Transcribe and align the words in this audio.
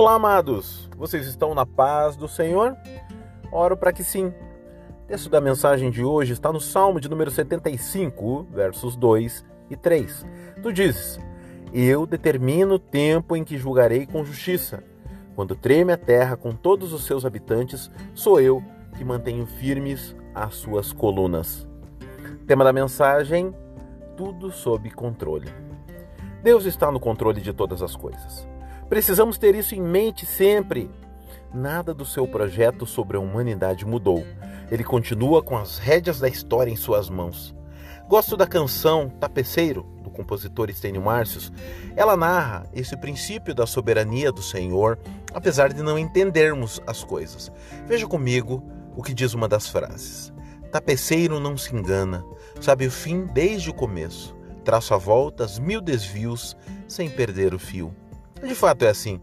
Olá, 0.00 0.14
amados! 0.14 0.88
Vocês 0.96 1.26
estão 1.26 1.54
na 1.54 1.66
paz 1.66 2.16
do 2.16 2.26
Senhor? 2.26 2.74
Oro 3.52 3.76
para 3.76 3.92
que 3.92 4.02
sim. 4.02 4.28
O 4.28 5.06
texto 5.06 5.28
da 5.28 5.42
mensagem 5.42 5.90
de 5.90 6.02
hoje 6.02 6.32
está 6.32 6.50
no 6.50 6.58
Salmo 6.58 6.98
de 6.98 7.06
número 7.06 7.30
75, 7.30 8.46
versos 8.50 8.96
2 8.96 9.44
e 9.68 9.76
3. 9.76 10.24
Tu 10.62 10.72
dizes: 10.72 11.20
Eu 11.70 12.06
determino 12.06 12.76
o 12.76 12.78
tempo 12.78 13.36
em 13.36 13.44
que 13.44 13.58
julgarei 13.58 14.06
com 14.06 14.24
justiça. 14.24 14.82
Quando 15.36 15.54
treme 15.54 15.92
a 15.92 15.98
terra 15.98 16.34
com 16.34 16.54
todos 16.54 16.94
os 16.94 17.04
seus 17.04 17.26
habitantes, 17.26 17.90
sou 18.14 18.40
eu 18.40 18.64
que 18.96 19.04
mantenho 19.04 19.44
firmes 19.44 20.16
as 20.34 20.54
suas 20.54 20.94
colunas. 20.94 21.68
Tema 22.46 22.64
da 22.64 22.72
mensagem: 22.72 23.54
Tudo 24.16 24.50
sob 24.50 24.90
controle. 24.92 25.52
Deus 26.42 26.64
está 26.64 26.90
no 26.90 26.98
controle 26.98 27.42
de 27.42 27.52
todas 27.52 27.82
as 27.82 27.94
coisas. 27.94 28.48
Precisamos 28.90 29.38
ter 29.38 29.54
isso 29.54 29.72
em 29.72 29.80
mente 29.80 30.26
sempre. 30.26 30.90
Nada 31.54 31.94
do 31.94 32.04
seu 32.04 32.26
projeto 32.26 32.84
sobre 32.84 33.16
a 33.16 33.20
humanidade 33.20 33.86
mudou. 33.86 34.26
Ele 34.68 34.82
continua 34.82 35.40
com 35.40 35.56
as 35.56 35.78
rédeas 35.78 36.18
da 36.18 36.28
história 36.28 36.72
em 36.72 36.76
suas 36.76 37.08
mãos. 37.08 37.54
Gosto 38.08 38.36
da 38.36 38.48
canção 38.48 39.08
Tapeceiro, 39.08 39.84
do 40.02 40.10
compositor 40.10 40.68
Estênio 40.68 41.02
Márcios. 41.02 41.52
Ela 41.94 42.16
narra 42.16 42.66
esse 42.74 42.96
princípio 42.96 43.54
da 43.54 43.64
soberania 43.64 44.32
do 44.32 44.42
Senhor, 44.42 44.98
apesar 45.32 45.72
de 45.72 45.84
não 45.84 45.96
entendermos 45.96 46.82
as 46.84 47.04
coisas. 47.04 47.48
Veja 47.86 48.08
comigo 48.08 48.60
o 48.96 49.04
que 49.04 49.14
diz 49.14 49.34
uma 49.34 49.46
das 49.46 49.68
frases. 49.68 50.32
Tapeceiro 50.72 51.38
não 51.38 51.56
se 51.56 51.72
engana, 51.76 52.24
sabe 52.60 52.88
o 52.88 52.90
fim 52.90 53.24
desde 53.26 53.70
o 53.70 53.74
começo. 53.74 54.36
Traça 54.64 54.98
voltas, 54.98 55.60
mil 55.60 55.80
desvios, 55.80 56.56
sem 56.88 57.08
perder 57.08 57.54
o 57.54 57.58
fio. 57.58 57.94
De 58.42 58.54
fato 58.54 58.84
é 58.84 58.88
assim. 58.88 59.20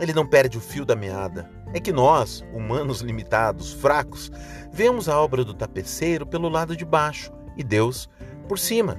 Ele 0.00 0.12
não 0.12 0.26
perde 0.26 0.58
o 0.58 0.60
fio 0.60 0.84
da 0.84 0.96
meada. 0.96 1.50
É 1.74 1.80
que 1.80 1.92
nós, 1.92 2.44
humanos 2.52 3.00
limitados, 3.00 3.72
fracos, 3.72 4.30
vemos 4.72 5.08
a 5.08 5.20
obra 5.20 5.44
do 5.44 5.54
tapeceiro 5.54 6.26
pelo 6.26 6.48
lado 6.48 6.76
de 6.76 6.84
baixo 6.84 7.32
e 7.56 7.64
Deus 7.64 8.08
por 8.48 8.58
cima. 8.58 8.96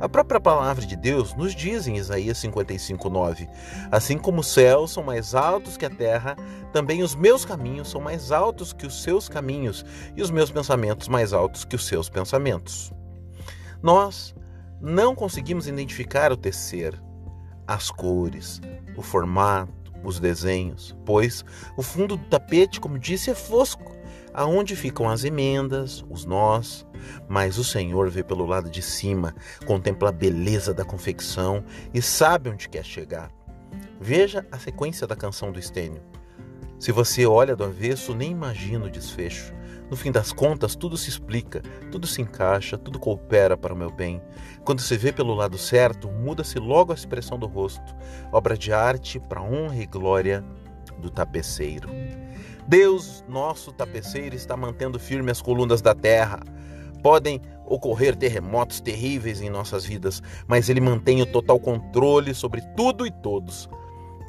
A 0.00 0.08
própria 0.08 0.40
palavra 0.40 0.86
de 0.86 0.96
Deus 0.96 1.34
nos 1.34 1.54
diz 1.54 1.86
em 1.86 1.98
Isaías 1.98 2.38
55:9: 2.38 3.46
Assim 3.90 4.16
como 4.16 4.40
os 4.40 4.46
céus 4.46 4.92
são 4.92 5.02
mais 5.02 5.34
altos 5.34 5.76
que 5.76 5.84
a 5.84 5.90
terra, 5.90 6.36
também 6.72 7.02
os 7.02 7.14
meus 7.14 7.44
caminhos 7.44 7.90
são 7.90 8.00
mais 8.00 8.32
altos 8.32 8.72
que 8.72 8.86
os 8.86 9.02
seus 9.02 9.28
caminhos, 9.28 9.84
e 10.16 10.22
os 10.22 10.30
meus 10.30 10.50
pensamentos 10.50 11.06
mais 11.06 11.34
altos 11.34 11.66
que 11.66 11.76
os 11.76 11.86
seus 11.86 12.08
pensamentos. 12.08 12.90
Nós 13.82 14.34
não 14.80 15.14
conseguimos 15.14 15.66
identificar 15.66 16.32
o 16.32 16.36
tecer, 16.36 16.98
as 17.70 17.88
cores, 17.88 18.60
o 18.96 19.02
formato, 19.02 19.92
os 20.02 20.18
desenhos, 20.18 20.96
pois 21.06 21.44
o 21.76 21.82
fundo 21.82 22.16
do 22.16 22.24
tapete, 22.24 22.80
como 22.80 22.98
disse, 22.98 23.30
é 23.30 23.34
fosco, 23.34 23.96
aonde 24.34 24.74
ficam 24.74 25.08
as 25.08 25.22
emendas, 25.22 26.04
os 26.10 26.24
nós, 26.24 26.84
mas 27.28 27.58
o 27.58 27.64
Senhor 27.64 28.10
vê 28.10 28.24
pelo 28.24 28.44
lado 28.44 28.68
de 28.68 28.82
cima, 28.82 29.36
contempla 29.66 30.08
a 30.08 30.12
beleza 30.12 30.74
da 30.74 30.84
confecção 30.84 31.62
e 31.94 32.02
sabe 32.02 32.50
onde 32.50 32.68
quer 32.68 32.84
chegar. 32.84 33.30
Veja 34.00 34.44
a 34.50 34.58
sequência 34.58 35.06
da 35.06 35.14
canção 35.14 35.52
do 35.52 35.60
Estênio. 35.60 36.02
Se 36.76 36.90
você 36.90 37.24
olha 37.24 37.54
do 37.54 37.62
avesso, 37.62 38.16
nem 38.16 38.32
imagina 38.32 38.86
o 38.86 38.90
desfecho. 38.90 39.54
No 39.90 39.96
fim 39.96 40.12
das 40.12 40.32
contas, 40.32 40.76
tudo 40.76 40.96
se 40.96 41.08
explica, 41.08 41.60
tudo 41.90 42.06
se 42.06 42.22
encaixa, 42.22 42.78
tudo 42.78 43.00
coopera 43.00 43.56
para 43.56 43.74
o 43.74 43.76
meu 43.76 43.90
bem. 43.90 44.22
Quando 44.64 44.80
se 44.80 44.96
vê 44.96 45.12
pelo 45.12 45.34
lado 45.34 45.58
certo, 45.58 46.08
muda-se 46.08 46.60
logo 46.60 46.92
a 46.92 46.94
expressão 46.94 47.36
do 47.36 47.48
rosto, 47.48 47.96
obra 48.30 48.56
de 48.56 48.72
arte 48.72 49.18
para 49.18 49.42
honra 49.42 49.76
e 49.76 49.86
glória 49.86 50.44
do 50.98 51.10
tapeceiro. 51.10 51.88
Deus, 52.68 53.24
nosso 53.28 53.72
tapeceiro, 53.72 54.36
está 54.36 54.56
mantendo 54.56 54.96
firme 54.96 55.32
as 55.32 55.42
colunas 55.42 55.82
da 55.82 55.92
terra. 55.92 56.38
Podem 57.02 57.40
ocorrer 57.66 58.14
terremotos 58.14 58.80
terríveis 58.80 59.40
em 59.40 59.50
nossas 59.50 59.84
vidas, 59.84 60.22
mas 60.46 60.68
Ele 60.68 60.80
mantém 60.80 61.20
o 61.20 61.26
total 61.26 61.58
controle 61.58 62.32
sobre 62.32 62.60
tudo 62.76 63.04
e 63.04 63.10
todos. 63.10 63.68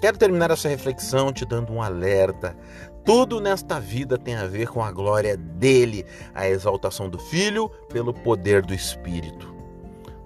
Quero 0.01 0.17
terminar 0.17 0.49
essa 0.49 0.67
reflexão 0.67 1.31
te 1.31 1.45
dando 1.45 1.71
um 1.71 1.79
alerta. 1.79 2.57
Tudo 3.03 3.41
nesta 3.41 3.79
vida 3.79 4.17
tem 4.17 4.35
a 4.35 4.45
ver 4.45 4.67
com 4.67 4.83
a 4.83 4.91
glória 4.91 5.35
dele, 5.35 6.05
a 6.35 6.47
exaltação 6.47 7.09
do 7.09 7.17
Filho 7.17 7.67
pelo 7.89 8.13
poder 8.13 8.61
do 8.61 8.73
Espírito. 8.73 9.55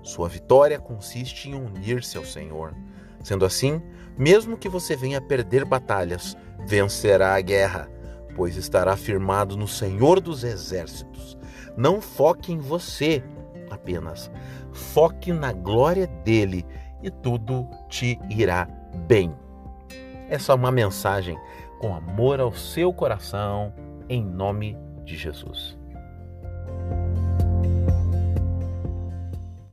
Sua 0.04 0.28
vitória 0.28 0.78
consiste 0.78 1.50
em 1.50 1.56
unir-se 1.56 2.18
ao 2.18 2.26
Senhor. 2.26 2.76
Sendo 3.24 3.46
assim, 3.46 3.82
mesmo 4.18 4.58
que 4.58 4.68
você 4.68 4.96
venha 4.96 5.22
perder 5.22 5.64
batalhas, 5.64 6.38
vencerá 6.68 7.34
a 7.34 7.42
guerra, 7.42 7.90
pois 8.36 8.58
estará 8.58 8.98
firmado 8.98 9.56
no 9.56 9.68
Senhor 9.68 10.20
dos 10.20 10.44
Exércitos. 10.44 11.38
Não 11.78 12.02
foque 12.02 12.52
em 12.52 12.60
você 12.60 13.24
apenas, 13.72 14.30
foque 14.72 15.32
na 15.32 15.54
glória 15.54 16.08
dele 16.08 16.66
e 17.02 17.10
tudo 17.10 17.68
te 17.90 18.20
irá 18.30 18.68
bem. 19.08 19.34
Essa 20.30 20.52
é 20.52 20.56
uma 20.56 20.72
mensagem 20.72 21.38
com 21.86 21.94
amor 21.94 22.40
ao 22.40 22.52
seu 22.52 22.92
coração, 22.92 23.72
em 24.10 24.26
nome 24.26 24.76
de 25.04 25.16
Jesus. 25.16 25.78